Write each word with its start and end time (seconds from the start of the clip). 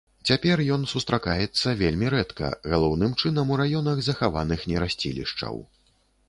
Цяпер 0.27 0.61
ён 0.75 0.85
сустракаецца 0.93 1.73
вельмі 1.81 2.07
рэдка, 2.15 2.49
галоўным 2.71 3.13
чынам 3.21 3.53
у 3.53 3.59
раёнах 3.61 4.01
захаваных 4.09 4.65
нерасцілішчаў. 4.73 5.63